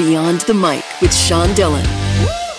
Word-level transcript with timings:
Beyond 0.00 0.40
the 0.40 0.54
Mic 0.54 0.82
with 1.02 1.14
Sean 1.14 1.54
Dillon. 1.54 1.84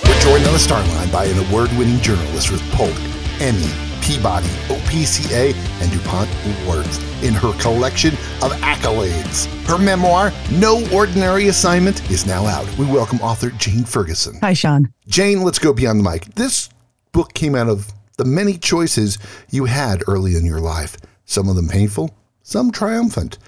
We're 0.05 0.19
joined 0.21 0.45
on 0.45 0.53
the 0.53 0.59
start 0.59 0.87
line 0.89 1.09
by 1.09 1.25
an 1.25 1.39
award 1.47 1.71
winning 1.71 1.99
journalist 1.99 2.51
with 2.51 2.61
Polk, 2.69 2.93
Emmy, 3.41 3.67
Peabody, 3.99 4.45
OPCA, 4.69 5.55
and 5.81 5.91
DuPont 5.91 6.29
Awards 6.45 6.99
in 7.23 7.33
her 7.33 7.51
collection 7.59 8.13
of 8.43 8.51
accolades. 8.61 9.47
Her 9.65 9.79
memoir, 9.79 10.31
No 10.51 10.87
Ordinary 10.93 11.47
Assignment, 11.47 12.11
is 12.11 12.27
now 12.27 12.45
out. 12.45 12.67
We 12.77 12.85
welcome 12.85 13.19
author 13.21 13.49
Jane 13.49 13.85
Ferguson. 13.85 14.37
Hi, 14.41 14.53
Sean. 14.53 14.93
Jane, 15.07 15.41
let's 15.41 15.57
go 15.57 15.73
beyond 15.73 16.05
the 16.05 16.07
mic. 16.11 16.25
This 16.35 16.69
book 17.11 17.33
came 17.33 17.55
out 17.55 17.69
of 17.69 17.91
the 18.17 18.25
many 18.25 18.55
choices 18.59 19.17
you 19.49 19.65
had 19.65 20.03
early 20.07 20.35
in 20.35 20.45
your 20.45 20.59
life, 20.59 20.95
some 21.25 21.49
of 21.49 21.55
them 21.55 21.69
painful, 21.69 22.15
some 22.43 22.71
triumphant. 22.71 23.39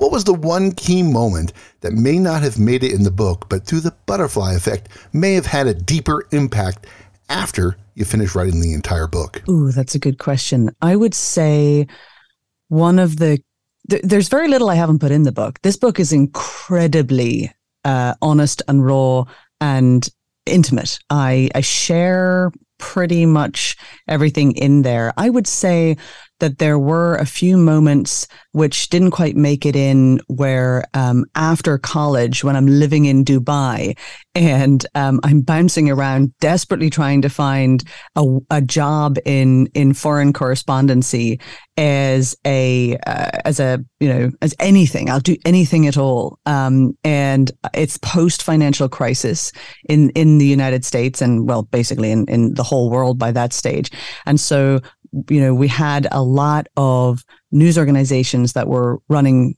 What 0.00 0.12
was 0.12 0.24
the 0.24 0.32
one 0.32 0.72
key 0.72 1.02
moment 1.02 1.52
that 1.82 1.92
may 1.92 2.18
not 2.18 2.40
have 2.40 2.58
made 2.58 2.82
it 2.82 2.94
in 2.94 3.02
the 3.02 3.10
book, 3.10 3.50
but 3.50 3.66
through 3.66 3.80
the 3.80 3.94
butterfly 4.06 4.54
effect 4.54 4.88
may 5.12 5.34
have 5.34 5.44
had 5.44 5.66
a 5.66 5.74
deeper 5.74 6.26
impact 6.32 6.86
after 7.28 7.76
you 7.94 8.06
finished 8.06 8.34
writing 8.34 8.62
the 8.62 8.72
entire 8.72 9.06
book? 9.06 9.42
Ooh, 9.46 9.70
that's 9.70 9.94
a 9.94 9.98
good 9.98 10.18
question. 10.18 10.74
I 10.80 10.96
would 10.96 11.12
say 11.12 11.86
one 12.68 12.98
of 12.98 13.18
the 13.18 13.42
th- 13.90 14.00
there's 14.02 14.30
very 14.30 14.48
little 14.48 14.70
I 14.70 14.74
haven't 14.74 15.00
put 15.00 15.12
in 15.12 15.24
the 15.24 15.32
book. 15.32 15.60
This 15.60 15.76
book 15.76 16.00
is 16.00 16.14
incredibly 16.14 17.52
uh, 17.84 18.14
honest 18.22 18.62
and 18.68 18.82
raw 18.82 19.24
and 19.60 20.08
intimate. 20.46 20.98
I 21.10 21.50
I 21.54 21.60
share 21.60 22.52
pretty 22.78 23.26
much 23.26 23.76
everything 24.08 24.52
in 24.52 24.80
there. 24.80 25.12
I 25.18 25.28
would 25.28 25.46
say 25.46 25.98
that 26.40 26.58
there 26.58 26.78
were 26.78 27.16
a 27.16 27.26
few 27.26 27.56
moments 27.56 28.26
which 28.52 28.88
didn't 28.88 29.12
quite 29.12 29.36
make 29.36 29.64
it 29.64 29.76
in 29.76 30.20
where 30.26 30.84
um, 30.94 31.24
after 31.34 31.78
college 31.78 32.42
when 32.42 32.56
i'm 32.56 32.66
living 32.66 33.04
in 33.04 33.24
dubai 33.24 33.96
and 34.34 34.86
um, 34.94 35.20
i'm 35.22 35.40
bouncing 35.40 35.90
around 35.90 36.32
desperately 36.40 36.90
trying 36.90 37.22
to 37.22 37.28
find 37.28 37.84
a, 38.16 38.38
a 38.50 38.60
job 38.60 39.16
in 39.24 39.66
in 39.74 39.94
foreign 39.94 40.32
correspondency 40.32 41.38
as 41.80 42.36
a 42.46 42.98
uh, 43.06 43.30
as 43.46 43.58
a 43.58 43.82
you 44.00 44.08
know 44.08 44.30
as 44.42 44.54
anything. 44.60 45.08
I'll 45.08 45.18
do 45.18 45.36
anything 45.46 45.86
at 45.86 45.96
all. 45.96 46.38
Um, 46.44 46.92
and 47.04 47.50
it's 47.72 47.96
post 47.96 48.42
financial 48.42 48.88
crisis 48.88 49.50
in 49.88 50.10
in 50.10 50.36
the 50.36 50.46
united 50.46 50.84
states 50.84 51.22
and 51.22 51.48
well 51.48 51.62
basically 51.62 52.10
in 52.10 52.26
in 52.28 52.54
the 52.54 52.62
whole 52.62 52.90
world 52.90 53.18
by 53.18 53.32
that 53.32 53.54
stage. 53.54 53.90
And 54.26 54.38
so 54.38 54.80
you 55.28 55.40
know, 55.40 55.54
we 55.54 55.68
had 55.68 56.06
a 56.12 56.22
lot 56.22 56.66
of 56.76 57.24
news 57.50 57.76
organizations 57.76 58.52
that 58.52 58.68
were 58.68 59.00
running 59.08 59.56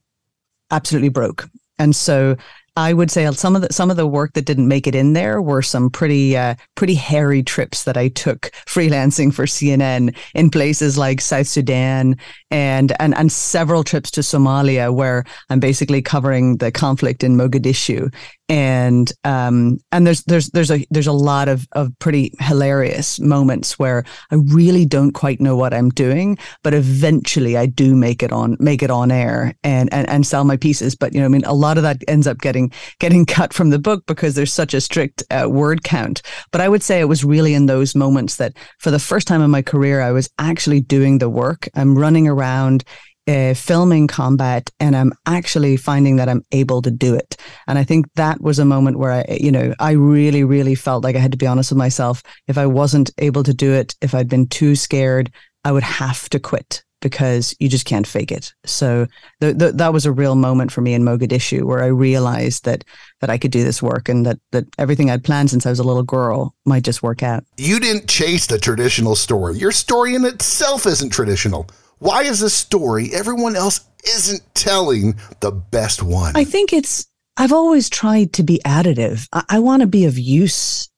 absolutely 0.71 1.11
broke. 1.11 1.49
And 1.79 1.95
so 1.95 2.37
I 2.75 2.95
would 2.95 3.11
say 3.11 3.31
some 3.33 3.55
of 3.55 3.61
the 3.61 3.73
some 3.73 3.91
of 3.91 3.99
the 3.99 4.07
work 4.07 4.33
that 4.33 4.47
didn't 4.47 4.67
make 4.67 4.87
it 4.87 4.95
in 4.95 5.13
there 5.13 5.43
were 5.43 5.61
some 5.61 5.91
pretty 5.91 6.37
uh, 6.37 6.55
pretty 6.75 6.95
hairy 6.95 7.43
trips 7.43 7.85
that 7.85 7.99
I 7.99 8.09
took 8.09 8.51
freelancing 8.67 9.33
for 9.33 9.45
CNN 9.45 10.17
in 10.35 10.49
places 10.49 10.97
like 10.97 11.21
South 11.21 11.47
Sudan 11.47 12.17
and 12.51 12.93
and 12.99 13.15
and 13.15 13.31
several 13.31 13.85
trips 13.85 14.11
to 14.13 14.23
Somalia 14.23 14.93
where 14.93 15.25
I'm 15.51 15.61
basically 15.61 16.01
covering 16.01 16.57
the 16.59 16.73
conflict 16.73 17.23
in 17.23 17.37
Mogadishu 17.37 18.13
and 18.53 19.11
um, 19.25 19.79
and 19.93 20.07
there's 20.07 20.25
there's 20.25 20.51
there's 20.51 20.71
a 20.71 20.87
there's 20.91 21.07
a 21.07 21.13
lot 21.13 21.49
of 21.49 21.67
of 21.73 21.91
pretty 22.01 22.35
hilarious 22.39 23.19
moments 23.19 23.79
where 23.79 24.05
I 24.31 24.35
really 24.35 24.85
don't 24.85 25.13
quite 25.13 25.41
know 25.41 25.57
what 25.57 25.73
I'm 25.73 25.89
doing, 25.89 26.37
but 26.63 26.75
eventually 26.75 27.57
I 27.57 27.65
do 27.65 27.95
make 27.95 28.23
it 28.23 28.31
on 28.31 28.59
make 28.61 28.83
it 28.83 28.91
on 28.91 29.11
air 29.11 29.55
and 29.65 29.91
and, 29.91 30.07
and 30.07 30.27
sell 30.27 30.45
my 30.45 30.59
pieces. 30.59 30.95
But 30.95 31.15
you 31.15 31.21
know, 31.21 31.25
I 31.25 31.31
mean, 31.31 31.47
a 31.47 31.55
lot 31.55 31.79
of 31.79 31.83
that 31.85 32.05
ends 32.09 32.27
up 32.27 32.41
getting 32.41 32.71
getting 32.99 33.25
cut 33.39 33.55
from 33.55 33.71
the 33.71 33.79
book 33.79 34.05
because 34.05 34.35
there's 34.35 34.53
such 34.53 34.75
a 34.75 34.83
strict 34.83 35.23
uh, 35.31 35.49
word 35.49 35.83
count. 35.83 36.21
But 36.51 36.61
I 36.61 36.69
would 36.69 36.83
say 36.83 37.01
it 37.01 37.09
was 37.09 37.25
really 37.25 37.55
in 37.55 37.65
those 37.65 37.95
moments 37.95 38.37
that, 38.37 38.53
for 38.81 38.91
the 38.91 38.99
first 38.99 39.27
time 39.27 39.41
in 39.41 39.51
my 39.51 39.63
career, 39.63 40.03
I 40.03 40.13
was 40.13 40.29
actually 40.39 40.83
doing 40.83 41.17
the 41.17 41.31
work. 41.31 41.71
I'm 41.75 41.97
running 41.97 42.29
around 42.29 42.85
uh, 43.29 43.55
filming 43.55 44.07
combat 44.07 44.71
and 44.81 44.97
I'm 44.97 45.13
actually 45.27 45.77
finding 45.77 46.17
that 46.17 46.29
I'm 46.29 46.43
able 46.53 46.83
to 46.83 46.91
do 46.91 47.15
it. 47.15 47.37
And 47.67 47.79
I 47.79 47.85
think 47.85 48.07
that 48.15 48.41
was 48.41 48.59
a 48.59 48.65
moment 48.65 48.99
where 48.99 49.13
I, 49.13 49.39
you 49.41 49.53
know, 49.53 49.75
I 49.79 49.93
really, 49.93 50.45
really 50.45 50.75
felt 50.75 51.05
like 51.05 51.17
I 51.17 51.21
had 51.21 51.33
to 51.33 51.39
be 51.39 51.47
honest 51.47 51.71
with 51.71 51.79
myself. 51.79 52.23
If 52.49 52.59
I 52.59 52.67
wasn't 52.67 53.11
able 53.19 53.43
to 53.45 53.55
do 53.55 53.73
it, 53.73 53.95
if 54.01 54.15
I'd 54.15 54.29
been 54.29 54.47
too 54.47 54.75
scared, 54.75 55.31
I 55.65 55.73
would 55.73 55.85
have 55.85 56.29
to 56.31 56.41
quit 56.41 56.83
because 57.01 57.55
you 57.59 57.69
just 57.69 57.85
can't 57.85 58.07
fake 58.07 58.33
it. 58.33 58.55
So 58.65 59.07
th- 59.41 59.59
th- 59.59 59.75
that 59.75 59.93
was 59.93 60.07
a 60.07 60.13
real 60.13 60.37
moment 60.37 60.73
for 60.73 60.81
me 60.81 60.95
in 60.95 61.03
Mogadishu 61.03 61.65
where 61.65 61.83
I 61.83 61.89
realized 61.89 62.65
that 62.65 62.85
that 63.21 63.29
I 63.29 63.39
could 63.39 63.51
do 63.51 63.65
this 63.65 63.83
work 63.83 64.09
and 64.09 64.25
that 64.25 64.39
that 64.53 64.65
everything 64.79 65.11
I'd 65.11 65.25
planned 65.25 65.51
since 65.51 65.67
I 65.67 65.71
was 65.71 65.81
a 65.81 65.85
little 65.85 66.05
girl 66.05 66.55
might 66.65 66.85
just 66.85 67.03
work 67.03 67.23
out. 67.23 67.45
You 67.59 67.79
didn't 67.79 68.09
chase 68.09 68.47
the 68.47 68.59
traditional 68.59 69.17
story. 69.17 69.59
Your 69.59 69.73
story 69.73 70.15
in 70.15 70.25
itself 70.25 70.87
isn't 70.87 71.11
traditional. 71.11 71.67
Why 72.03 72.25
is 72.25 72.43
a 72.43 72.51
story 72.51 73.11
everyone 73.15 73.55
else 73.55 73.89
isn't 74.05 74.43
telling 74.57 75.15
the 75.39 75.53
best 75.53 76.03
one? 76.03 76.35
I 76.35 76.43
think 76.43 76.73
it's, 76.73 77.07
I've 77.37 77.53
always 77.53 77.89
tried 77.89 78.33
to 78.33 78.43
be 78.43 78.61
additive. 78.65 79.29
I, 79.33 79.45
I 79.49 79.59
want 79.61 79.83
to 79.83 79.87
be 79.87 80.05
of 80.07 80.19
use. 80.19 80.89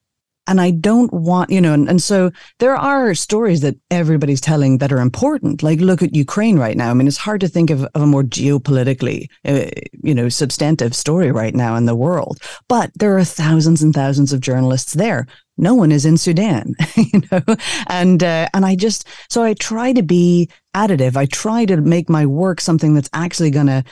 And 0.46 0.62
I 0.62 0.70
don't 0.70 1.12
want, 1.12 1.50
you 1.50 1.60
know, 1.60 1.74
and, 1.74 1.88
and 1.90 2.02
so 2.02 2.30
there 2.58 2.74
are 2.74 3.14
stories 3.14 3.60
that 3.60 3.76
everybody's 3.90 4.40
telling 4.40 4.78
that 4.78 4.92
are 4.92 5.00
important. 5.00 5.62
Like, 5.62 5.80
look 5.80 6.02
at 6.02 6.14
Ukraine 6.14 6.58
right 6.58 6.76
now. 6.76 6.90
I 6.90 6.94
mean, 6.94 7.06
it's 7.06 7.16
hard 7.18 7.40
to 7.42 7.48
think 7.48 7.68
of, 7.68 7.84
of 7.84 8.02
a 8.02 8.06
more 8.06 8.22
geopolitically, 8.22 9.28
uh, 9.46 9.70
you 10.02 10.14
know, 10.14 10.28
substantive 10.30 10.94
story 10.94 11.32
right 11.32 11.54
now 11.54 11.76
in 11.76 11.84
the 11.84 11.94
world. 11.94 12.40
But 12.68 12.90
there 12.94 13.16
are 13.16 13.24
thousands 13.24 13.82
and 13.82 13.94
thousands 13.94 14.32
of 14.32 14.40
journalists 14.40 14.94
there 14.94 15.26
no 15.56 15.74
one 15.74 15.92
is 15.92 16.04
in 16.04 16.16
Sudan, 16.16 16.74
you 16.96 17.22
know, 17.30 17.56
and 17.88 18.22
uh, 18.22 18.48
and 18.54 18.64
I 18.64 18.74
just 18.76 19.08
so 19.28 19.42
I 19.42 19.54
try 19.54 19.92
to 19.92 20.02
be 20.02 20.50
additive. 20.74 21.16
I 21.16 21.26
try 21.26 21.64
to 21.66 21.76
make 21.76 22.08
my 22.08 22.26
work 22.26 22.60
something 22.60 22.94
that's 22.94 23.10
actually 23.12 23.50
to 23.68 23.84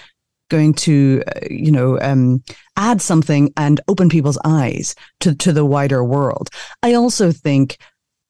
going 0.51 0.75
to 0.75 1.23
uh, 1.27 1.41
you 1.51 1.73
know 1.73 1.99
um, 2.01 2.43
add 2.77 3.01
something 3.01 3.53
and 3.57 3.81
open 3.89 4.09
people's 4.09 4.39
eyes 4.45 4.95
to 5.21 5.35
to 5.37 5.53
the 5.53 5.65
wider 5.65 6.05
world. 6.05 6.51
I 6.83 6.95
also 6.95 7.33
think 7.33 7.79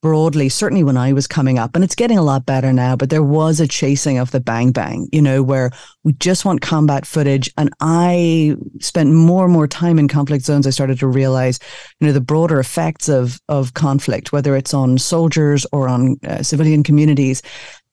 broadly, 0.03 0.49
certainly 0.49 0.83
when 0.83 0.97
I 0.97 1.13
was 1.13 1.27
coming 1.27 1.57
up, 1.57 1.71
and 1.73 1.83
it's 1.83 1.95
getting 1.95 2.17
a 2.17 2.21
lot 2.21 2.45
better 2.45 2.73
now, 2.73 2.93
but 2.93 3.09
there 3.09 3.23
was 3.23 3.61
a 3.61 3.67
chasing 3.67 4.17
of 4.17 4.31
the 4.31 4.41
bang 4.41 4.73
bang, 4.73 5.07
you 5.13 5.21
know, 5.21 5.41
where 5.41 5.71
we 6.03 6.11
just 6.11 6.43
want 6.43 6.59
combat 6.59 7.05
footage. 7.05 7.49
And 7.57 7.69
I 7.79 8.57
spent 8.81 9.13
more 9.13 9.45
and 9.45 9.53
more 9.53 9.65
time 9.65 9.97
in 9.97 10.09
conflict 10.09 10.43
zones. 10.43 10.67
I 10.67 10.71
started 10.71 10.99
to 10.99 11.07
realize, 11.07 11.57
you 12.01 12.07
know, 12.07 12.11
the 12.11 12.19
broader 12.19 12.59
effects 12.59 13.07
of, 13.07 13.39
of 13.47 13.75
conflict, 13.75 14.33
whether 14.33 14.57
it's 14.57 14.73
on 14.73 14.97
soldiers 14.97 15.65
or 15.71 15.87
on 15.87 16.17
uh, 16.27 16.43
civilian 16.43 16.83
communities, 16.83 17.41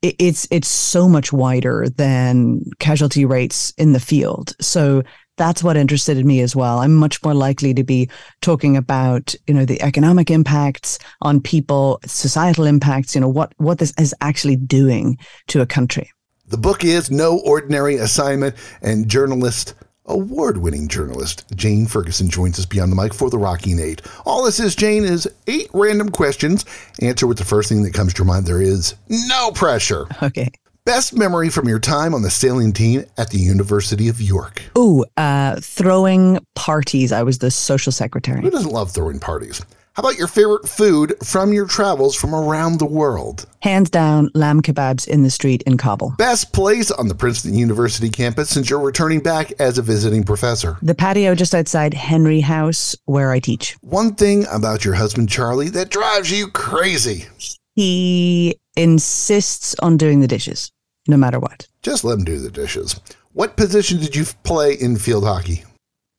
it's 0.03 0.49
it's 0.50 0.66
so 0.66 1.09
much 1.09 1.32
wider 1.32 1.87
than 1.91 2.62
casualty 2.81 3.25
rates 3.25 3.72
in 3.76 3.93
the 3.93 4.00
field. 4.00 4.54
So 4.60 5.03
that's 5.41 5.65
what 5.65 5.78
interested 5.78 6.23
me 6.27 6.43
as 6.43 6.55
well. 6.55 6.81
I'm 6.81 6.95
much 6.95 7.25
more 7.25 7.33
likely 7.33 7.73
to 7.73 7.83
be 7.83 8.11
talking 8.43 8.77
about, 8.77 9.34
you 9.47 9.55
know, 9.55 9.65
the 9.65 9.81
economic 9.81 10.31
impacts 10.31 10.99
on 11.23 11.41
people, 11.41 11.99
societal 12.05 12.67
impacts, 12.67 13.15
you 13.15 13.23
know, 13.23 13.28
what 13.28 13.55
what 13.56 13.79
this 13.79 13.95
is 13.99 14.15
actually 14.21 14.56
doing 14.56 15.17
to 15.47 15.62
a 15.62 15.67
country. 15.67 16.11
The 16.49 16.59
book 16.59 16.84
is 16.84 17.11
No 17.11 17.39
Ordinary 17.39 17.97
Assignment, 17.97 18.55
and 18.83 19.09
journalist 19.09 19.73
award 20.05 20.59
winning 20.59 20.89
journalist 20.89 21.45
Jane 21.55 21.87
Ferguson 21.87 22.29
joins 22.29 22.59
us 22.59 22.67
beyond 22.67 22.93
the 22.93 22.97
mic 22.97 23.15
for 23.15 23.31
the 23.31 23.39
Rocking 23.39 23.79
Eight. 23.79 24.03
All 24.27 24.45
this 24.45 24.61
is, 24.61 24.77
Jane, 24.77 25.05
is 25.05 25.27
eight 25.47 25.71
random 25.73 26.11
questions. 26.11 26.67
Answer 27.00 27.27
with 27.27 27.39
the 27.39 27.45
first 27.45 27.71
thing 27.71 27.83
that 27.84 27.95
comes 27.95 28.12
to 28.12 28.19
your 28.19 28.27
mind. 28.27 28.45
There 28.45 28.61
is 28.61 28.95
no 29.09 29.53
pressure. 29.53 30.06
Okay. 30.23 30.50
Best 30.87 31.15
memory 31.15 31.51
from 31.51 31.69
your 31.69 31.79
time 31.79 32.15
on 32.15 32.23
the 32.23 32.31
sailing 32.31 32.73
team 32.73 33.05
at 33.19 33.29
the 33.31 33.39
University 33.39 34.09
of 34.09 34.19
York? 34.19 34.63
Oh, 34.75 35.05
uh, 35.19 35.61
throwing 35.61 36.38
parties. 36.55 37.12
I 37.12 37.23
was 37.23 37.38
the 37.38 37.50
social 37.50 37.93
secretary. 37.93 38.41
Who 38.41 38.50
doesn't 38.50 38.73
love 38.73 38.91
throwing 38.91 39.21
parties? 39.21 39.61
How 39.93 40.00
about 40.03 40.17
your 40.17 40.29
favorite 40.29 40.67
food 40.67 41.15
from 41.23 41.53
your 41.53 41.67
travels 41.67 42.17
from 42.17 42.35
around 42.35 42.79
the 42.79 42.87
world? 42.87 43.44
Hands 43.61 43.91
down, 43.91 44.31
lamb 44.35 44.62
kebabs 44.62 45.06
in 45.06 45.23
the 45.23 45.29
street 45.29 45.62
in 45.67 45.77
Kabul. 45.77 46.15
Best 46.17 46.55
place 46.55 46.91
on 46.91 47.09
the 47.09 47.15
Princeton 47.15 47.53
University 47.53 48.09
campus 48.09 48.49
since 48.49 48.71
you're 48.71 48.81
returning 48.81 49.21
back 49.21 49.53
as 49.61 49.76
a 49.76 49.83
visiting 49.83 50.25
professor? 50.25 50.79
The 50.81 50.94
patio 50.94 51.35
just 51.35 51.55
outside 51.55 51.93
Henry 51.93 52.41
House, 52.41 52.97
where 53.05 53.33
I 53.33 53.41
teach. 53.41 53.76
One 53.83 54.15
thing 54.15 54.47
about 54.50 54.85
your 54.85 54.94
husband, 54.94 55.29
Charley, 55.29 55.69
that 55.71 55.91
drives 55.91 56.31
you 56.31 56.49
crazy. 56.49 57.26
He 57.75 58.56
insists 58.76 59.75
on 59.81 59.96
doing 59.96 60.20
the 60.20 60.28
dishes, 60.28 60.72
no 61.08 61.17
matter 61.17 61.38
what. 61.38 61.67
Just 61.82 62.05
let 62.05 62.19
him 62.19 62.25
do 62.25 62.38
the 62.38 62.50
dishes. 62.50 63.00
What 63.32 63.56
position 63.56 63.99
did 63.99 64.17
you 64.17 64.25
play 64.44 64.75
in 64.75 64.96
field 64.96 65.25
hockey? 65.25 65.64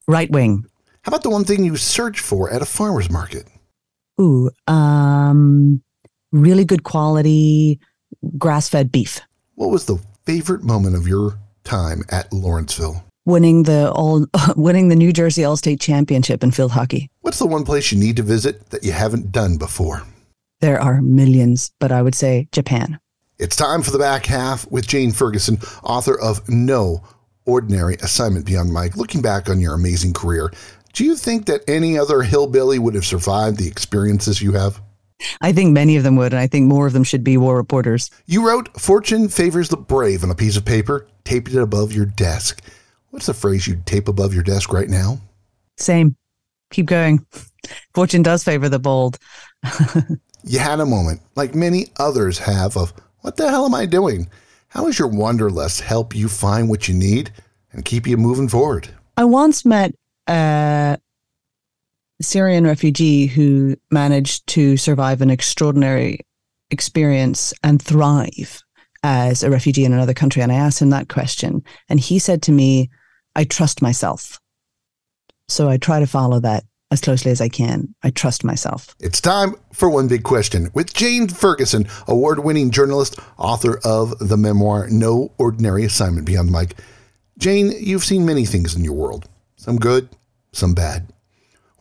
Right 0.07 0.29
wing. 0.29 0.65
How 1.03 1.09
about 1.09 1.23
the 1.23 1.29
one 1.29 1.45
thing 1.45 1.63
you 1.63 1.77
search 1.77 2.19
for 2.19 2.49
at 2.51 2.61
a 2.61 2.65
farmer's 2.65 3.09
market? 3.09 3.47
Ooh, 4.19 4.51
um, 4.67 5.81
really 6.31 6.65
good 6.65 6.83
quality 6.83 7.79
grass 8.37 8.69
fed 8.69 8.91
beef. 8.91 9.21
What 9.55 9.69
was 9.69 9.85
the 9.85 9.97
favorite 10.25 10.63
moment 10.63 10.95
of 10.95 11.07
your 11.07 11.39
time 11.63 12.03
at 12.09 12.31
Lawrenceville? 12.31 13.03
winning 13.25 13.63
the 13.63 13.91
all 13.91 14.25
winning 14.55 14.87
the 14.87 14.95
New 14.95 15.13
Jersey 15.13 15.43
All 15.43 15.57
State 15.57 15.79
Championship 15.79 16.43
in 16.43 16.51
field 16.51 16.71
hockey. 16.71 17.09
What's 17.21 17.39
the 17.39 17.45
one 17.45 17.63
place 17.63 17.91
you 17.91 17.99
need 17.99 18.15
to 18.17 18.23
visit 18.23 18.69
that 18.71 18.83
you 18.83 18.91
haven't 18.91 19.31
done 19.31 19.57
before? 19.57 20.03
There 20.61 20.79
are 20.79 21.01
millions, 21.01 21.71
but 21.79 21.91
I 21.91 22.01
would 22.01 22.15
say 22.15 22.47
Japan. 22.51 22.99
It's 23.39 23.55
time 23.55 23.81
for 23.81 23.89
the 23.89 23.97
back 23.97 24.27
half 24.27 24.69
with 24.69 24.87
Jane 24.87 25.11
Ferguson, 25.11 25.57
author 25.83 26.19
of 26.19 26.47
No 26.47 27.03
Ordinary 27.45 27.95
Assignment 27.95 28.45
Beyond 28.45 28.71
Mic. 28.71 28.95
Looking 28.95 29.23
back 29.23 29.49
on 29.49 29.59
your 29.59 29.73
amazing 29.73 30.13
career, 30.13 30.53
do 30.93 31.03
you 31.03 31.15
think 31.15 31.47
that 31.47 31.67
any 31.67 31.97
other 31.97 32.21
hillbilly 32.21 32.77
would 32.77 32.93
have 32.93 33.05
survived 33.05 33.57
the 33.57 33.67
experiences 33.67 34.41
you 34.41 34.51
have? 34.51 34.79
I 35.41 35.51
think 35.51 35.71
many 35.71 35.97
of 35.97 36.03
them 36.03 36.15
would, 36.17 36.33
and 36.33 36.39
I 36.39 36.45
think 36.45 36.67
more 36.67 36.85
of 36.85 36.93
them 36.93 37.03
should 37.03 37.23
be 37.23 37.37
war 37.37 37.55
reporters. 37.55 38.11
You 38.27 38.47
wrote, 38.47 38.69
Fortune 38.79 39.29
favors 39.29 39.69
the 39.69 39.77
brave 39.77 40.23
on 40.23 40.29
a 40.29 40.35
piece 40.35 40.57
of 40.57 40.65
paper, 40.65 41.07
taped 41.23 41.49
it 41.49 41.61
above 41.61 41.91
your 41.91 42.05
desk. 42.05 42.61
What's 43.09 43.25
the 43.25 43.33
phrase 43.33 43.65
you'd 43.67 43.87
tape 43.87 44.07
above 44.07 44.35
your 44.35 44.43
desk 44.43 44.71
right 44.71 44.89
now? 44.89 45.19
Same. 45.77 46.15
Keep 46.71 46.85
going. 46.85 47.25
Fortune 47.95 48.21
does 48.21 48.43
favor 48.43 48.69
the 48.69 48.79
bold. 48.79 49.17
you 50.43 50.59
had 50.59 50.79
a 50.79 50.85
moment, 50.85 51.21
like 51.35 51.55
many 51.55 51.87
others 51.97 52.39
have, 52.39 52.77
of 52.77 52.93
what 53.19 53.37
the 53.37 53.49
hell 53.49 53.65
am 53.65 53.75
I 53.75 53.85
doing? 53.85 54.29
How 54.69 54.85
does 54.85 54.97
your 54.97 55.07
wanderlust 55.07 55.81
help 55.81 56.15
you 56.15 56.29
find 56.29 56.69
what 56.69 56.87
you 56.87 56.93
need 56.93 57.31
and 57.71 57.85
keep 57.85 58.07
you 58.07 58.17
moving 58.17 58.47
forward? 58.47 58.89
I 59.17 59.25
once 59.25 59.65
met 59.65 59.93
a 60.27 60.97
Syrian 62.21 62.65
refugee 62.65 63.27
who 63.27 63.75
managed 63.91 64.47
to 64.47 64.77
survive 64.77 65.21
an 65.21 65.29
extraordinary 65.29 66.21
experience 66.69 67.53
and 67.63 67.81
thrive 67.81 68.63
as 69.03 69.43
a 69.43 69.49
refugee 69.49 69.85
in 69.85 69.93
another 69.93 70.13
country. 70.13 70.41
And 70.41 70.51
I 70.51 70.55
asked 70.55 70.81
him 70.81 70.91
that 70.91 71.09
question. 71.09 71.63
And 71.89 71.99
he 71.99 72.19
said 72.19 72.41
to 72.43 72.51
me, 72.51 72.89
I 73.35 73.43
trust 73.43 73.81
myself. 73.81 74.39
So 75.47 75.67
I 75.67 75.77
try 75.77 75.99
to 75.99 76.07
follow 76.07 76.39
that 76.39 76.63
as 76.91 77.01
closely 77.01 77.31
as 77.31 77.41
I 77.41 77.49
can. 77.49 77.95
I 78.03 78.11
trust 78.11 78.43
myself. 78.43 78.95
It's 78.99 79.21
time 79.21 79.55
for 79.73 79.89
One 79.89 80.07
Big 80.07 80.23
Question 80.23 80.69
with 80.73 80.93
Jane 80.93 81.27
Ferguson, 81.27 81.87
award 82.07 82.39
winning 82.39 82.69
journalist, 82.69 83.17
author 83.37 83.79
of 83.83 84.19
the 84.19 84.37
memoir 84.37 84.87
No 84.89 85.31
Ordinary 85.37 85.85
Assignment 85.85 86.27
Beyond 86.27 86.51
Mic. 86.51 86.75
Jane, 87.37 87.73
you've 87.79 88.03
seen 88.03 88.25
many 88.25 88.45
things 88.45 88.75
in 88.75 88.83
your 88.83 88.93
world, 88.93 89.27
some 89.55 89.77
good, 89.77 90.09
some 90.51 90.73
bad. 90.73 91.11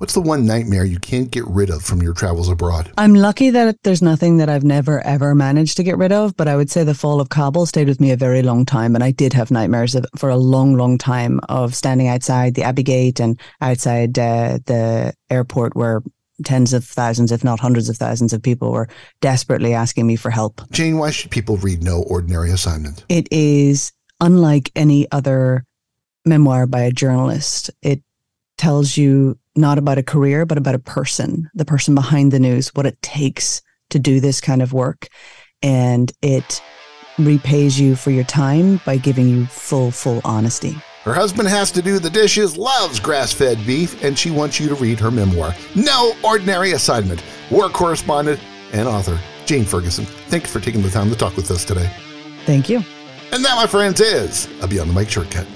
What's 0.00 0.14
the 0.14 0.22
one 0.22 0.46
nightmare 0.46 0.86
you 0.86 0.98
can't 0.98 1.30
get 1.30 1.46
rid 1.46 1.68
of 1.68 1.82
from 1.82 2.00
your 2.00 2.14
travels 2.14 2.48
abroad? 2.48 2.90
I'm 2.96 3.12
lucky 3.12 3.50
that 3.50 3.76
there's 3.82 4.00
nothing 4.00 4.38
that 4.38 4.48
I've 4.48 4.64
never 4.64 5.02
ever 5.02 5.34
managed 5.34 5.76
to 5.76 5.82
get 5.82 5.98
rid 5.98 6.10
of, 6.10 6.34
but 6.38 6.48
I 6.48 6.56
would 6.56 6.70
say 6.70 6.84
the 6.84 6.94
fall 6.94 7.20
of 7.20 7.28
Kabul 7.28 7.66
stayed 7.66 7.86
with 7.86 8.00
me 8.00 8.10
a 8.10 8.16
very 8.16 8.40
long 8.40 8.64
time. 8.64 8.94
And 8.94 9.04
I 9.04 9.10
did 9.10 9.34
have 9.34 9.50
nightmares 9.50 9.94
of, 9.94 10.06
for 10.16 10.30
a 10.30 10.38
long, 10.38 10.74
long 10.74 10.96
time 10.96 11.38
of 11.50 11.74
standing 11.74 12.08
outside 12.08 12.54
the 12.54 12.62
Abbey 12.62 12.82
Gate 12.82 13.20
and 13.20 13.38
outside 13.60 14.18
uh, 14.18 14.60
the 14.64 15.12
airport 15.28 15.76
where 15.76 16.00
tens 16.44 16.72
of 16.72 16.82
thousands, 16.82 17.30
if 17.30 17.44
not 17.44 17.60
hundreds 17.60 17.90
of 17.90 17.98
thousands 17.98 18.32
of 18.32 18.42
people 18.42 18.72
were 18.72 18.88
desperately 19.20 19.74
asking 19.74 20.06
me 20.06 20.16
for 20.16 20.30
help. 20.30 20.62
Jane, 20.70 20.96
why 20.96 21.10
should 21.10 21.30
people 21.30 21.58
read 21.58 21.82
No 21.82 22.04
Ordinary 22.04 22.50
Assignment? 22.52 23.04
It 23.10 23.28
is 23.30 23.92
unlike 24.18 24.72
any 24.74 25.12
other 25.12 25.66
memoir 26.24 26.66
by 26.66 26.80
a 26.80 26.90
journalist. 26.90 27.70
It 27.82 28.02
tells 28.56 28.96
you 28.96 29.38
not 29.56 29.78
about 29.78 29.98
a 29.98 30.02
career, 30.02 30.46
but 30.46 30.58
about 30.58 30.74
a 30.74 30.80
person, 30.80 31.50
the 31.54 31.64
person 31.64 31.94
behind 31.94 32.32
the 32.32 32.40
news, 32.40 32.68
what 32.74 32.86
it 32.86 33.00
takes 33.02 33.62
to 33.90 33.98
do 33.98 34.20
this 34.20 34.40
kind 34.40 34.62
of 34.62 34.72
work. 34.72 35.08
And 35.62 36.12
it 36.22 36.62
repays 37.18 37.78
you 37.78 37.96
for 37.96 38.10
your 38.10 38.24
time 38.24 38.80
by 38.86 38.96
giving 38.96 39.28
you 39.28 39.46
full, 39.46 39.90
full 39.90 40.20
honesty. 40.24 40.76
Her 41.02 41.14
husband 41.14 41.48
has 41.48 41.70
to 41.72 41.82
do 41.82 41.98
the 41.98 42.10
dishes, 42.10 42.56
loves 42.56 43.00
grass 43.00 43.32
fed 43.32 43.58
beef, 43.66 44.02
and 44.04 44.18
she 44.18 44.30
wants 44.30 44.60
you 44.60 44.68
to 44.68 44.74
read 44.74 45.00
her 45.00 45.10
memoir. 45.10 45.54
No 45.74 46.12
ordinary 46.22 46.72
assignment. 46.72 47.22
War 47.50 47.68
correspondent 47.68 48.40
and 48.72 48.86
author 48.86 49.18
Jane 49.46 49.64
Ferguson. 49.64 50.04
Thanks 50.04 50.50
for 50.50 50.60
taking 50.60 50.82
the 50.82 50.90
time 50.90 51.10
to 51.10 51.16
talk 51.16 51.36
with 51.36 51.50
us 51.50 51.64
today. 51.64 51.90
Thank 52.44 52.68
you. 52.68 52.84
And 53.32 53.44
that, 53.44 53.54
my 53.56 53.66
friends, 53.66 54.00
is 54.00 54.48
a 54.60 54.68
Beyond 54.68 54.90
the 54.90 54.94
Mic 54.94 55.08
shortcut. 55.08 55.46